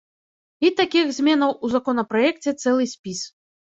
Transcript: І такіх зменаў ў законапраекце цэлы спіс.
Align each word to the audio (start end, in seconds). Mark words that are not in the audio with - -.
І 0.67 0.71
такіх 0.79 1.13
зменаў 1.19 1.51
ў 1.63 1.67
законапраекце 1.77 2.59
цэлы 2.63 2.93
спіс. 2.99 3.27